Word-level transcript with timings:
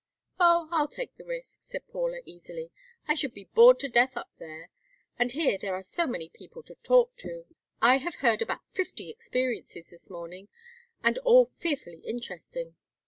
"Oh, 0.39 0.67
I'll 0.71 0.87
take 0.87 1.15
the 1.15 1.25
risk," 1.25 1.61
said 1.61 1.87
Paula, 1.87 2.21
easily. 2.25 2.71
"I 3.07 3.13
should 3.13 3.35
be 3.35 3.43
bored 3.53 3.77
to 3.81 3.87
death 3.87 4.17
up 4.17 4.31
there, 4.39 4.71
and 5.19 5.31
here 5.31 5.59
there 5.59 5.75
are 5.75 5.83
so 5.83 6.07
many 6.07 6.27
people 6.27 6.63
to 6.63 6.73
talk 6.81 7.15
to. 7.17 7.45
I 7.83 7.97
have 7.99 8.15
heard 8.15 8.41
about 8.41 8.67
fifty 8.71 9.11
experiences 9.11 9.91
this 9.91 10.09
morning, 10.09 10.47
and 11.03 11.19
all 11.19 11.51
fearfully 11.59 11.99
interesting. 11.99 12.77